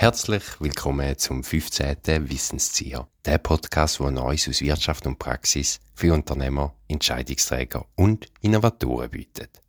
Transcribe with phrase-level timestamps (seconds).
[0.00, 1.96] Herzlich willkommen zum 15.
[2.30, 9.60] Wissenszieher, der Podcast, der Neues aus Wirtschaft und Praxis für Unternehmer, Entscheidungsträger und Innovatoren bietet.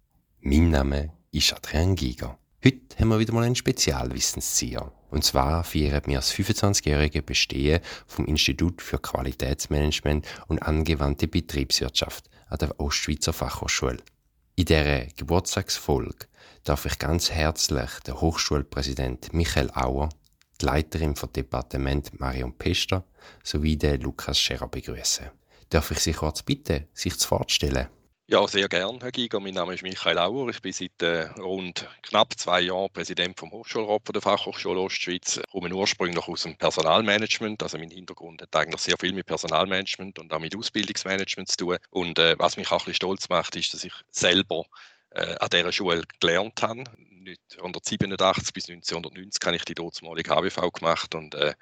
[0.41, 2.37] Mein Name ist Adrian Giger.
[2.63, 4.91] Heute haben wir wieder mal einen Spezialwissenszieher.
[5.09, 12.59] Und zwar feiern wir das 25-jährige Bestehen vom Institut für Qualitätsmanagement und angewandte Betriebswirtschaft an
[12.59, 13.97] der Ostschweizer Fachhochschule.
[14.55, 16.27] In dieser Geburtstagsfolge
[16.65, 20.09] darf ich ganz herzlich den Hochschulpräsident Michael Auer,
[20.59, 23.03] die Leiterin vom Departement Marion Pester
[23.43, 25.29] sowie den Lukas Scherer begrüßen.
[25.69, 27.87] Darf ich Sie kurz bitten, sich zu vorstellen?
[28.31, 29.39] Ja, sehr gern, Herr Giger.
[29.39, 30.49] Mein Name ist Michael Auer.
[30.49, 35.37] Ich bin seit äh, rund knapp zwei Jahren Präsident vom Hochschulrat der Fachhochschule Ostschweiz.
[35.37, 37.63] Ich komme ursprünglich aus dem Personalmanagement.
[37.63, 41.77] Also mein Hintergrund hat eigentlich sehr viel mit Personalmanagement und auch mit Ausbildungsmanagement zu tun.
[41.89, 44.65] Und äh, was mich auch ein bisschen stolz macht, ist, dass ich selber
[45.11, 46.83] äh, an dieser Schule gelernt habe.
[47.59, 51.53] 1987 bis 1990 habe ich die dortmalige HBV gemacht und äh,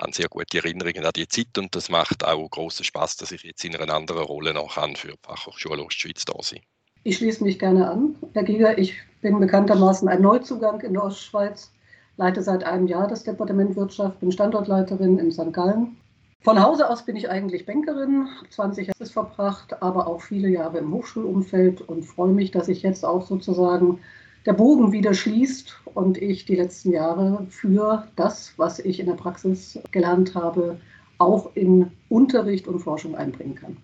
[0.00, 3.42] habe sehr gute Erinnerungen an die Zeit und das macht auch großen Spaß, dass ich
[3.42, 6.60] jetzt in einer anderen Rolle noch kann für die Fachhochschule Ostschweiz da sein.
[7.04, 8.78] Ich schließe mich gerne an, Herr Giger.
[8.78, 11.70] Ich bin bekanntermaßen ein Neuzugang in der Ostschweiz,
[12.16, 15.52] leite seit einem Jahr das Departement Wirtschaft, bin Standortleiterin in St.
[15.52, 15.96] Gallen.
[16.44, 20.92] Von Hause aus bin ich eigentlich Bankerin, 20 Jahre verbracht, aber auch viele Jahre im
[20.92, 23.98] Hochschulumfeld und freue mich, dass ich jetzt auch sozusagen
[24.44, 29.14] der Bogen wieder schließt und ich die letzten Jahre für das, was ich in der
[29.14, 30.78] Praxis gelernt habe,
[31.16, 33.78] auch in Unterricht und Forschung einbringen kann.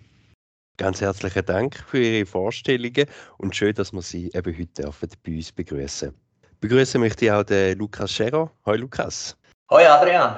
[0.77, 3.07] Ganz herzlichen Dank für Ihre Vorstellungen
[3.39, 6.13] und schön, dass wir Sie eben heute bei uns begrüßen.
[6.59, 8.51] Begrüßen möchte ich auch den Lukas Scherer.
[8.67, 9.35] Hallo Lukas.
[9.71, 10.37] Hallo Adrian.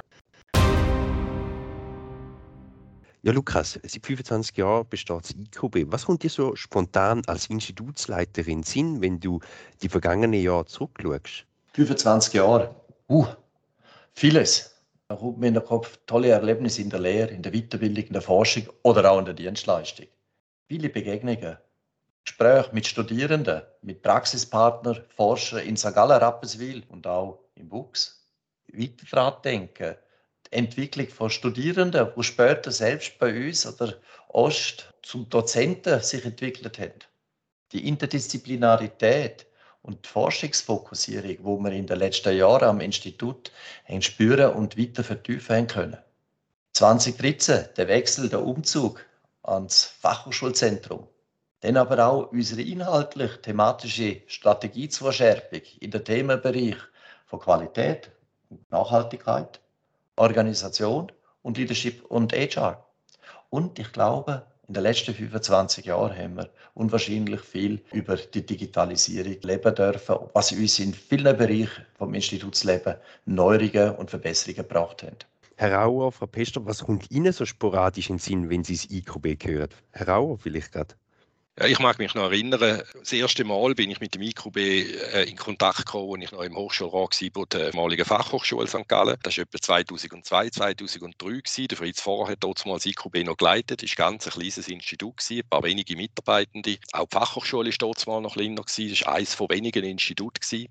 [3.24, 5.90] Ja, Lukas, seit 25 Jahren besteht das IQB.
[5.90, 9.40] Was kommt dir so spontan als Institutsleiterin Sinn, wenn du
[9.80, 11.46] die vergangenen Jahre zurückschaust?
[11.72, 12.74] 25 Jahre.
[13.08, 13.24] Uh,
[14.12, 14.74] vieles.
[15.08, 18.12] Da kommt mir in den Kopf tolle Erlebnisse in der Lehre, in der Weiterbildung, in
[18.12, 20.06] der Forschung oder auch in der Dienstleistung.
[20.68, 21.56] Viele Begegnungen,
[22.26, 25.94] Gespräche mit Studierenden, mit Praxispartnern, Forschern in St.
[25.94, 28.22] Gallen, Rapperswil und auch im Wuchs.
[28.70, 29.96] Weiter daran denken,
[30.52, 33.94] Entwicklung von Studierenden, die später selbst bei uns oder
[34.28, 37.00] Ost zum Dozenten sich entwickelt haben.
[37.72, 39.46] Die Interdisziplinarität
[39.82, 43.52] und die Forschungsfokussierung, wo wir in den letzten Jahren am Institut
[43.86, 45.98] haben spüren und weiter vertiefen können.
[46.72, 49.04] 2013 der Wechsel, der Umzug
[49.42, 51.06] ans Fachhochschulzentrum.
[51.60, 56.76] Dann aber auch unsere inhaltlich thematische Strategie zur Verschärfung in den Themenbereich
[57.26, 58.10] von Qualität
[58.50, 59.60] und Nachhaltigkeit
[60.16, 62.86] Organisation und Leadership und HR.
[63.50, 69.36] Und ich glaube, in den letzten 25 Jahren haben wir unwahrscheinlich viel über die Digitalisierung
[69.42, 75.26] leben dürfen, was uns in vielen Bereichen vom Institutsleben Neuerungen und Verbesserungen gebracht hat.
[75.56, 78.90] Herr Auer, Frau Pester, was kommt Ihnen so sporadisch in den Sinn, wenn Sie das
[78.90, 79.68] IQB hören?
[79.92, 80.94] Herr Auer, vielleicht gerade.
[81.62, 85.36] Ich mag mich noch erinnern, das erste Mal bin ich mit dem IQB äh, in
[85.36, 88.88] Kontakt gekommen, als ich noch im Hochschulrat war der ehemaligen Fachhochschule St.
[88.88, 89.16] Gallen.
[89.22, 91.28] Das war etwa 2002, 2003.
[91.28, 91.68] Gewesen.
[91.68, 93.84] Der Fritz Vorer hat dort das IQB noch geleitet.
[93.84, 96.76] Es war ein ganz kleines Institut, ein paar wenige Mitarbeitende.
[96.90, 98.62] Auch die Fachhochschule war dort noch kleiner.
[98.62, 100.66] Das war eines von wenigen Instituten.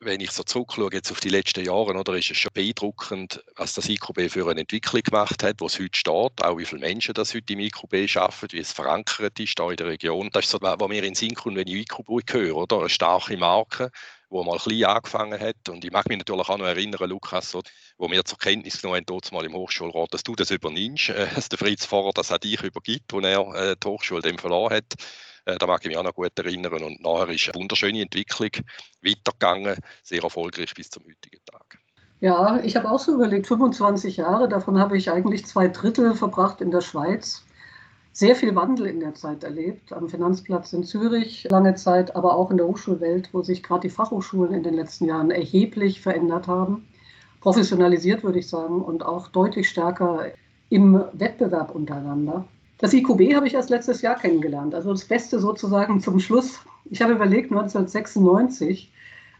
[0.00, 3.74] Wenn ich so zurückschaue jetzt auf die letzten Jahre, oder, ist es schon beeindruckend, was
[3.74, 7.14] das IQB für eine Entwicklung gemacht hat, wo es heute steht, auch wie viele Menschen
[7.14, 10.30] das heute im IQB arbeiten, wie es verankert ist hier in der Region.
[10.32, 12.78] Das ist so, was mir in den Sinn kommt, wenn ich IQB höre, oder?
[12.78, 13.90] Eine starke Marke,
[14.30, 15.68] wo mal klein angefangen hat.
[15.68, 19.06] Und ich mag mich natürlich auch noch erinnern, Lukas, wo wir zur Kenntnis genommen haben,
[19.06, 22.40] dort mal im Hochschulrat, dass du das übernimmst, äh, dass der Fritz Vorher das an
[22.40, 24.94] dich übergibt, wo er äh, die Hochschule dem verloren hat.
[25.48, 26.82] Äh, da mag ich mich auch noch gut erinnern.
[26.82, 28.50] Und nachher ist eine wunderschöne Entwicklung
[29.02, 31.78] weitergegangen, sehr erfolgreich bis zum heutigen Tag.
[32.20, 36.60] Ja, ich habe auch so überlegt, 25 Jahre, davon habe ich eigentlich zwei Drittel verbracht
[36.60, 37.44] in der Schweiz.
[38.12, 42.50] Sehr viel Wandel in der Zeit erlebt, am Finanzplatz in Zürich lange Zeit, aber auch
[42.50, 46.88] in der Hochschulwelt, wo sich gerade die Fachhochschulen in den letzten Jahren erheblich verändert haben.
[47.40, 50.32] Professionalisiert, würde ich sagen, und auch deutlich stärker
[50.68, 52.44] im Wettbewerb untereinander.
[52.78, 54.74] Das IQB habe ich erst letztes Jahr kennengelernt.
[54.74, 56.60] Also das Beste sozusagen zum Schluss.
[56.84, 58.92] Ich habe überlegt, 1996,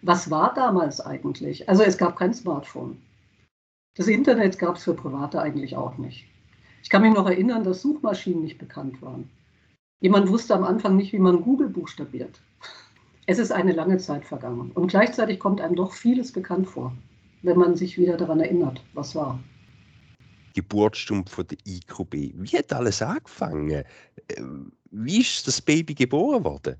[0.02, 1.68] was war damals eigentlich?
[1.68, 2.98] Also es gab kein Smartphone.
[3.96, 6.26] Das Internet gab es für Private eigentlich auch nicht.
[6.82, 9.30] Ich kann mich noch erinnern, dass Suchmaschinen nicht bekannt waren.
[10.00, 12.40] Jemand wusste am Anfang nicht, wie man Google buchstabiert.
[13.26, 16.92] Es ist eine lange Zeit vergangen und gleichzeitig kommt einem doch vieles bekannt vor,
[17.42, 19.38] wenn man sich wieder daran erinnert, was war.
[20.54, 22.32] Geburtsstunde von der IQB.
[22.34, 23.70] Wie hat alles angefangen?
[23.70, 23.84] Äh,
[24.90, 26.76] wie ist das Baby geboren worden?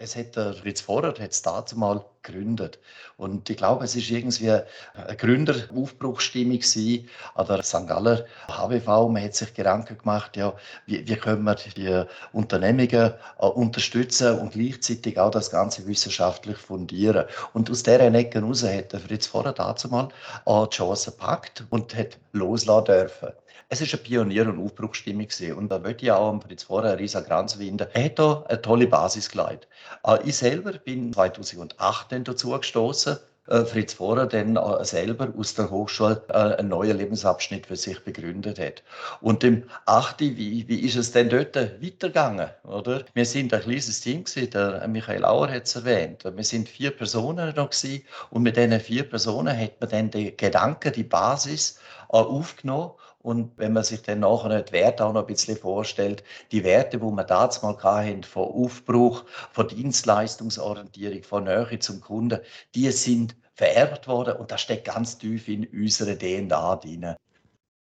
[0.00, 2.78] Es hat der Fritz Vorer hat es dazu mal gegründet.
[3.18, 7.86] Und ich glaube, es ist irgendwie eine Gründeraufbruchsstimmung gewesen an der St.
[7.86, 8.86] Galler HWV.
[9.10, 10.54] Man hat sich Gedanken gemacht, ja,
[10.86, 17.26] wie, wie können wir die Unternehmungen äh, unterstützen und gleichzeitig auch das Ganze wissenschaftlich fundieren.
[17.52, 20.08] Und aus dieser Ecke heraus hat der Fritz Vorer dazu mal
[20.46, 23.28] äh, die Chance gepackt und hat loslassen dürfen.
[23.68, 25.28] Es ist eine Pionier- und Aufbruchsstimmung.
[25.56, 27.86] Und da möchte ich auch Fritz vorher Risa Kranz winden.
[27.92, 29.68] Er hat da eine tolle Basis geleitet.
[30.04, 33.18] Äh, ich selber bin 2008 dann dazu gestoßen.
[33.50, 38.60] Äh, Fritz Vorer dann äh, selber aus der Hochschule einen neuen Lebensabschnitt für sich begründet
[38.60, 38.82] hat.
[39.20, 40.20] Und im 8.
[40.20, 42.50] Wie, wie ist es denn dort weitergegangen?
[42.62, 43.04] Oder?
[43.14, 46.24] Wir sind ein kleines Team gewesen, der Michael Auer hat es erwähnt.
[46.24, 50.36] Wir sind vier Personen noch gewesen, und mit diesen vier Personen hat man dann die
[50.36, 52.92] Gedanken, die Basis aufgenommen
[53.22, 56.98] und wenn man sich dann nachher die Werte auch noch ein bisschen vorstellt, die Werte,
[56.98, 62.40] die wir damals mal hatten, von Aufbruch, von Dienstleistungsorientierung, von Nähe zum Kunden,
[62.74, 67.14] die sind vererbt worden und das steckt ganz tief in unserer DNA drin.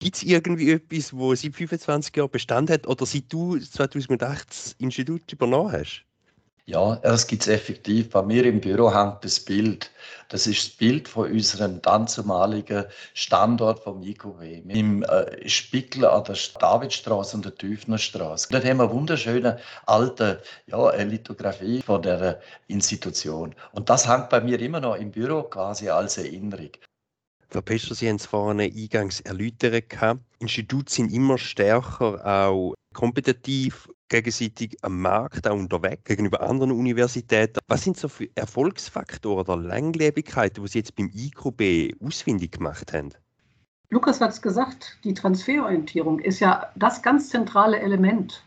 [0.00, 4.72] Gibt es irgendwie etwas, wo seit 25 Jahren Bestand hat oder seit du 2008 das
[4.78, 6.06] Institut übernommen hast?
[6.66, 8.10] Ja, es gibt es effektiv.
[8.10, 9.90] Bei mir im Büro hängt das Bild.
[10.28, 12.84] Das ist das Bild von unserem dannzumaligen
[13.14, 14.62] Standort vom IQW.
[14.68, 18.48] Im äh, Spickel an der Davidstraße und der Tüfnerstraße.
[18.50, 23.54] Dort haben wir eine wunderschöne alte ja, Lithografie von der Institution.
[23.72, 26.70] Und das hängt bei mir immer noch im Büro quasi als Erinnerung.
[27.48, 29.92] Frau Pescher, Sie haben es vorhin eingangs erläutert.
[30.38, 37.60] Institute sind immer stärker auch kompetitiv gegenseitig am Markt auch unterwegs gegenüber anderen Universitäten.
[37.68, 43.10] Was sind so für Erfolgsfaktoren oder Langlebigkeiten, die Sie jetzt beim IQB ausfindig gemacht haben?
[43.90, 48.44] Lukas hat es gesagt, die Transferorientierung ist ja das ganz zentrale Element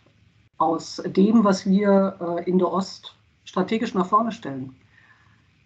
[0.58, 4.76] aus dem, was wir äh, in der Ost strategisch nach vorne stellen.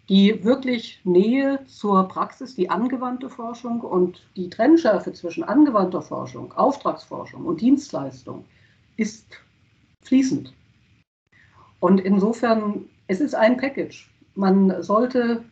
[0.08, 7.44] Die wirklich Nähe zur Praxis, die angewandte Forschung und die Trennschärfe zwischen angewandter Forschung, Auftragsforschung
[7.44, 8.44] und Dienstleistung
[8.98, 9.26] ist
[10.02, 10.52] fließend.
[11.80, 14.10] Und insofern, es ist ein Package.
[14.34, 15.44] Man sollte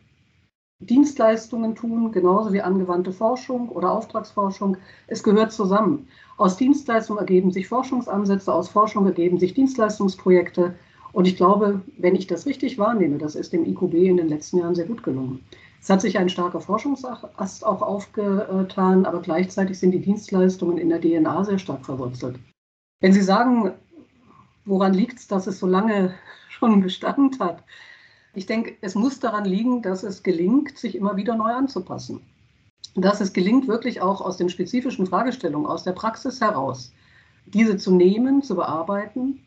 [0.79, 4.77] Dienstleistungen tun, genauso wie angewandte Forschung oder Auftragsforschung.
[5.07, 6.07] Es gehört zusammen.
[6.37, 10.75] Aus Dienstleistungen ergeben sich Forschungsansätze, aus Forschung ergeben sich Dienstleistungsprojekte.
[11.13, 14.59] Und ich glaube, wenn ich das richtig wahrnehme, das ist dem IQB in den letzten
[14.59, 15.43] Jahren sehr gut gelungen.
[15.81, 21.01] Es hat sich ein starker Forschungsast auch aufgetan, aber gleichzeitig sind die Dienstleistungen in der
[21.01, 22.37] DNA sehr stark verwurzelt.
[22.99, 23.73] Wenn Sie sagen,
[24.65, 26.15] woran liegt es, dass es so lange
[26.49, 27.63] schon Bestand hat?
[28.33, 32.21] Ich denke, es muss daran liegen, dass es gelingt, sich immer wieder neu anzupassen.
[32.95, 36.91] Dass es gelingt, wirklich auch aus den spezifischen Fragestellungen, aus der Praxis heraus,
[37.45, 39.41] diese zu nehmen, zu bearbeiten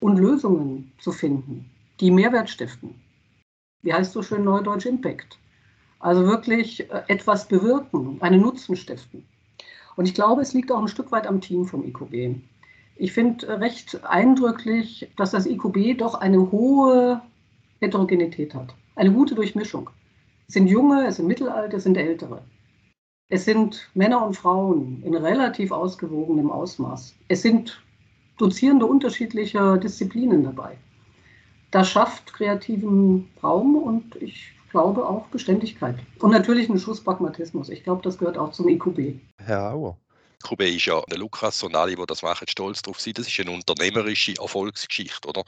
[0.00, 1.70] und Lösungen zu finden,
[2.00, 3.00] die Mehrwert stiften.
[3.82, 5.38] Wie heißt so schön Neudeutsch Impact?
[5.98, 9.24] Also wirklich äh, etwas bewirken, einen Nutzen stiften.
[9.96, 12.40] Und ich glaube, es liegt auch ein Stück weit am Team vom IQB.
[13.02, 17.20] Ich finde recht eindrücklich, dass das IQB doch eine hohe
[17.80, 18.76] Heterogenität hat.
[18.94, 19.90] Eine gute Durchmischung.
[20.46, 22.42] Es sind junge, es sind mittelalte, es sind ältere.
[23.28, 27.16] Es sind Männer und Frauen in relativ ausgewogenem Ausmaß.
[27.26, 27.82] Es sind
[28.38, 30.78] Dozierende unterschiedlicher Disziplinen dabei.
[31.72, 35.96] Das schafft kreativen Raum und ich glaube auch Beständigkeit.
[36.20, 37.68] Und natürlich einen Schuss Pragmatismus.
[37.68, 39.16] Ich glaube, das gehört auch zum IQB.
[39.38, 39.96] Herr Auer.
[40.42, 43.18] Kube ist ja der Lukas und alle, die das machen, stolz darauf sind.
[43.18, 45.44] Das ist eine unternehmerische Erfolgsgeschichte, oder?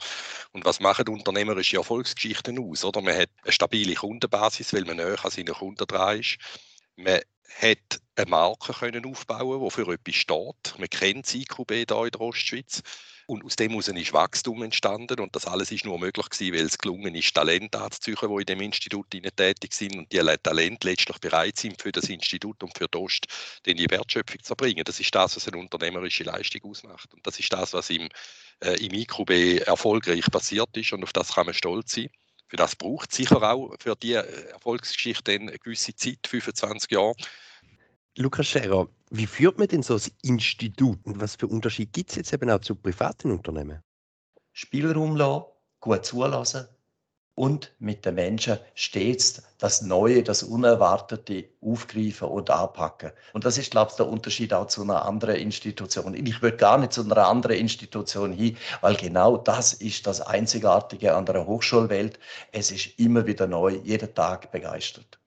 [0.51, 3.01] Und was machen unternehmerische Erfolgsgeschichten aus, oder?
[3.01, 6.37] Man hat eine stabile Kundenbasis, weil man näher an seinen Kunden dran ist.
[6.95, 7.19] Man
[7.61, 10.77] hat eine Marke können aufbauen, die für etwas steht.
[10.77, 12.81] Man kennt das IQB hier in der Ostschweiz.
[13.27, 16.65] Und aus dem heraus ist Wachstum entstanden und das alles ist nur möglich gewesen, weil
[16.65, 21.17] es gelungen ist, Talente anzuziehen, die in dem Institut tätig sind und die Talente letztlich
[21.17, 23.25] bereit sind, für das Institut und für die Ost
[23.65, 24.83] die Wertschöpfung zu bringen.
[24.85, 27.11] Das ist das, was eine unternehmerische Leistung ausmacht.
[27.15, 28.09] Und das ist das, was im,
[28.63, 32.09] äh, im IQB erfolgreich passiert ist und auf das kann man stolz sein.
[32.47, 37.13] Für das braucht es sicher auch für die äh, Erfolgsgeschichte eine gewisse Zeit, 25 Jahre.
[38.17, 42.15] Lukas Scherer, wie führt man denn so ein Institut und was für Unterschied gibt es
[42.15, 43.81] jetzt eben auch zu privaten Unternehmen?
[44.53, 45.45] Spielraum lassen,
[45.79, 46.67] gut zulassen
[47.35, 53.11] und mit den Menschen stets das Neue, das Unerwartete aufgreifen und anpacken.
[53.33, 56.13] Und das ist, glaube ich, der Unterschied auch zu einer anderen Institution.
[56.13, 61.13] Ich würde gar nicht zu einer anderen Institution hin, weil genau das ist das Einzigartige
[61.13, 62.19] an der Hochschulwelt.
[62.51, 65.19] Es ist immer wieder neu, jeden Tag begeistert.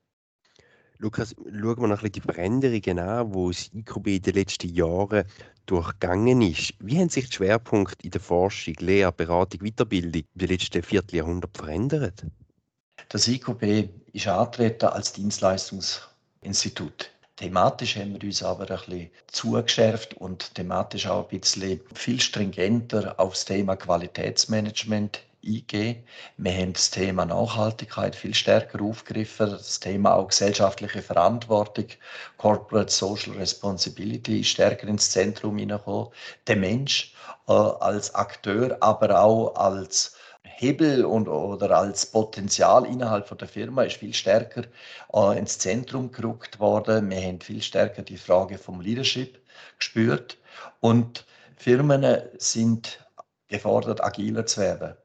[1.01, 4.75] Lukas, schauen wir noch ein bisschen die Veränderungen an, die das IQB in den letzten
[4.75, 5.25] Jahren
[5.67, 6.75] durchgegangen ist.
[6.81, 12.27] Wie haben sich die Schwerpunkte in der Forschung, Lehre, Beratung, Weiterbildung im letzten Vierteljahrhundert verändert?
[13.11, 17.13] Das IQB ist angetreten als Dienstleistungsinstitut.
[17.37, 23.15] Thematisch haben wir uns aber ein bisschen zugeschärft und thematisch auch ein bisschen viel stringenter
[23.21, 26.05] aufs Thema Qualitätsmanagement eingehen.
[26.37, 31.87] Wir haben das Thema Nachhaltigkeit viel stärker aufgegriffen, das Thema auch gesellschaftliche Verantwortung,
[32.37, 36.09] Corporate Social Responsibility ist stärker ins Zentrum hineingekommen.
[36.47, 37.15] Der Mensch
[37.49, 43.85] äh, als Akteur, aber auch als Hebel und, oder als Potenzial innerhalb von der Firma
[43.85, 44.65] ist viel stärker
[45.13, 47.11] äh, ins Zentrum gerückt worden.
[47.11, 49.41] Wir haben viel stärker die Frage vom Leadership
[49.79, 50.39] gespürt
[50.81, 51.27] und
[51.57, 52.05] Firmen
[52.39, 53.07] sind
[53.49, 54.97] gefordert, agiler zu werden.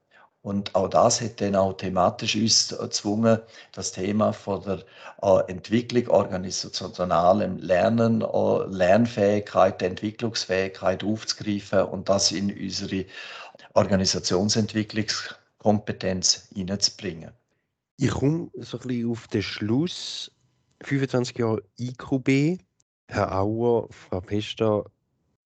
[0.44, 3.40] Und auch das hat dann auch thematisch uns gezwungen,
[3.72, 4.84] das Thema von der
[5.22, 13.06] äh, Entwicklung, organisationalem Lernen, äh, Lernfähigkeit, Entwicklungsfähigkeit aufzugreifen und das in unsere
[13.74, 17.32] Organisationsentwicklungskompetenz hineinzubringen.
[17.96, 20.30] Ich komme so ein bisschen auf den Schluss.
[20.82, 22.60] 25 Jahre IQB.
[23.08, 24.84] Herr Auer, Frau Pester,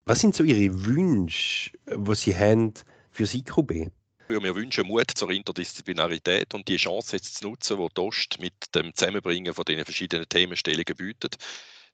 [0.06, 2.74] was sind so Ihre Wünsche, die Sie haben
[3.12, 3.92] für das IQB?
[4.28, 8.42] Ich würde mir wünschen, Mut zur Interdisziplinarität und die Chance jetzt zu nutzen, die Dost
[8.42, 11.38] mit dem Zusammenbringen von den verschiedenen Themenstellungen bietet,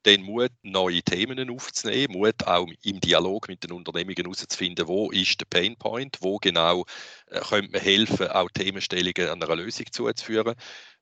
[0.04, 5.42] den Mut, neue Themen aufzunehmen, Mut auch im Dialog mit den Unternehmungen herauszufinden, wo ist
[5.42, 6.86] der Painpoint, wo genau
[7.28, 10.56] äh, könnte man helfen, auch Themenstellungen an einer Lösung zuzuführen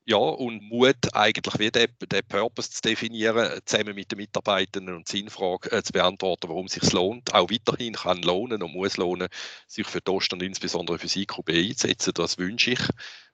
[0.05, 5.08] ja, und Mut, eigentlich wie den, den Purpose zu definieren, zusammen mit den Mitarbeitenden und
[5.08, 9.27] Sinnfrage äh, zu beantworten, warum es sich lohnt, auch weiterhin kann lohnen und muss lohnen,
[9.67, 12.13] sich für Ost und insbesondere für IQB einzusetzen.
[12.15, 12.79] Das wünsche ich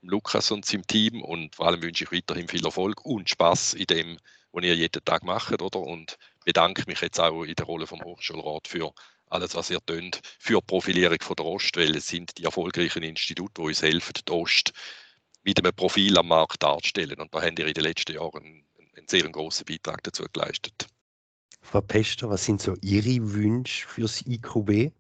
[0.02, 3.86] Lukas und seinem Team und vor allem wünsche ich weiterhin viel Erfolg und Spaß in
[3.86, 4.18] dem,
[4.52, 5.80] was ihr jeden Tag macht, oder?
[5.80, 8.94] Und bedanke mich jetzt auch in der Rolle vom Hochschulrat für
[9.30, 13.04] alles, was ihr tut, für die Profilierung von der Ost, weil es sind die erfolgreichen
[13.04, 14.74] Institute, die uns helfen, die Ost
[15.48, 17.20] mit einem Profil am Markt darzustellen.
[17.20, 18.64] Und da haben wir in den letzten Jahren einen,
[18.98, 20.88] einen sehr großen Beitrag dazu geleistet.
[21.62, 24.92] Frau Pester, was sind so Ihre Wünsche fürs IQB?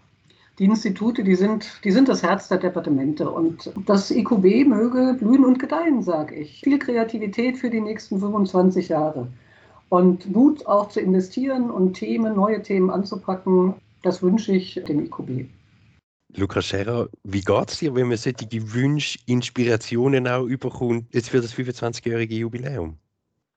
[0.60, 5.46] Die Institute, die sind, die sind das Herz der Departemente und das IQB möge blühen
[5.46, 6.62] und gedeihen, sage ich.
[6.62, 9.27] Viel Kreativität für die nächsten 25 Jahre
[9.89, 15.50] und Mut auch zu investieren und Themen, neue Themen anzupacken, das wünsche ich dem IQB.
[16.38, 21.41] Lukas Scherer, wie geht es dir, wenn man solche Wünsche, Inspirationen auch überkommt, jetzt für
[21.41, 23.00] das 25-jährige Jubiläum?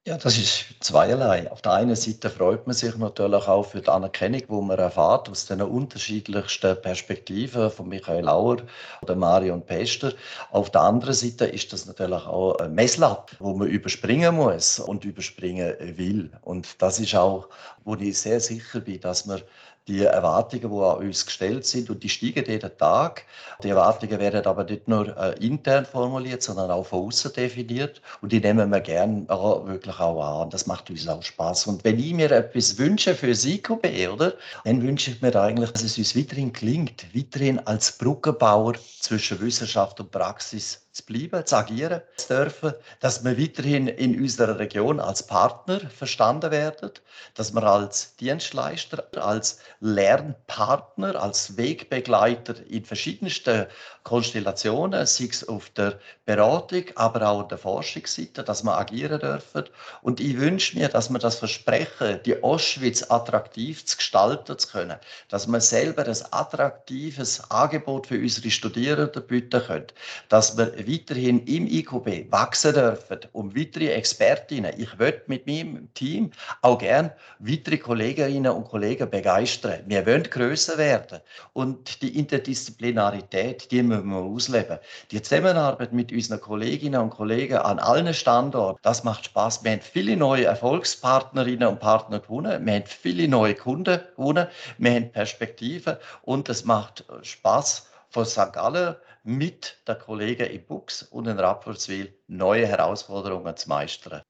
[0.07, 1.51] Ja, das ist zweierlei.
[1.53, 5.29] Auf der einen Seite freut man sich natürlich auch für die Anerkennung, die man erfahrt
[5.29, 8.63] aus den unterschiedlichsten Perspektiven von Michael Auer
[9.03, 10.15] oder Marion Pester.
[10.51, 15.05] Auf der anderen Seite ist das natürlich auch ein Messlatte, wo man überspringen muss und
[15.05, 16.31] überspringen will.
[16.41, 17.51] Und das ist auch,
[17.85, 19.43] wo ich sehr sicher bin, dass man
[19.91, 23.25] die Erwartungen, die an uns gestellt sind, und die steigen jeden Tag.
[23.63, 28.01] Die Erwartungen werden aber nicht nur äh, intern formuliert, sondern auch von außen definiert.
[28.23, 30.51] Und die nehmen wir gerne äh, wirklich auch an.
[30.51, 31.67] Das macht uns auch Spaß.
[31.67, 35.71] Und wenn ich mir etwas wünsche für das IKB, oder, dann wünsche ich mir eigentlich,
[35.73, 41.57] dass es uns weiterhin klingt, weiterhin als Brückenbauer zwischen Wissenschaft und Praxis zu bleiben, zu
[41.57, 46.91] agieren zu dürfen, dass wir weiterhin in unserer Region als Partner verstanden werden,
[47.35, 53.67] dass wir als Dienstleister, als Lernpartner, als Wegbegleiter in verschiedensten
[54.03, 59.65] Konstellationen, sei es auf der Beratung, aber auch auf der Forschungsseite, dass wir agieren dürfen.
[60.03, 64.99] Und ich wünsche mir, dass wir das Versprechen, die Ostschweiz attraktiv zu gestalten zu können,
[65.29, 69.87] dass wir selber ein attraktives Angebot für unsere Studierenden bieten können,
[70.29, 74.73] dass wir weiterhin im IQB wachsen dürfen, um weitere Expertinnen.
[74.77, 76.31] Ich möchte mit meinem Team
[76.63, 79.81] auch gern weitere Kolleginnen und Kollegen begeistern.
[79.87, 81.21] Wir wollen größer werden.
[81.53, 84.79] Und die Interdisziplinarität, die müssen wir ausleben.
[85.11, 89.65] Die Zusammenarbeit mit unseren Kolleginnen und Kollegen an allen Standorten, das macht Spaß.
[89.65, 92.67] Wir haben viele neue Erfolgspartnerinnen und Partner gewonnen.
[92.67, 94.47] Wir haben viele neue Kunden gewonnen.
[94.79, 98.53] Wir haben Perspektiven und es macht Spaß von St.
[98.53, 104.23] Gallen mit den Kollegen in Bux und in Rapperswil neue Herausforderungen zu meistern.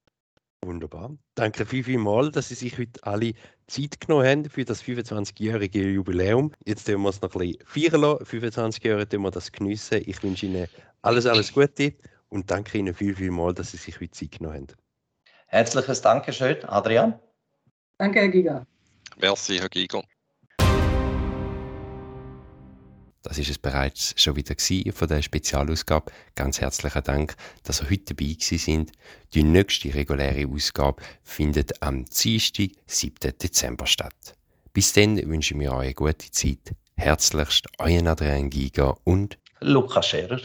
[0.62, 1.16] Wunderbar.
[1.36, 3.32] Danke viel, viel mal, dass Sie sich heute alle
[3.66, 6.52] Zeit genommen haben für das 25-jährige Jubiläum.
[6.66, 8.26] Jetzt dürfen wir es noch ein bisschen feiern lassen.
[8.26, 10.02] 25 Jahre dürfen wir das geniessen.
[10.04, 10.68] Ich wünsche Ihnen
[11.00, 11.94] alles, alles Gute
[12.28, 14.66] und danke Ihnen viel, viel mal, dass Sie sich heute Zeit genommen haben.
[15.46, 17.18] Herzliches Dankeschön, Adrian.
[17.96, 18.66] Danke, Herr Giga.
[19.18, 20.02] Merci, Herr Giger.
[23.22, 24.54] Das ist es bereits schon wieder
[24.92, 26.10] von der Spezialausgabe.
[26.34, 28.92] Ganz herzlichen Dank, dass ihr heute dabei sind.
[29.34, 33.36] Die nächste reguläre Ausgabe findet am Dienstag, 7.
[33.38, 34.34] Dezember statt.
[34.72, 36.74] Bis dann wünsche ich mir eine gute Zeit.
[36.96, 40.40] Herzlichst, euer Adrian Giger und Lukas Scherer.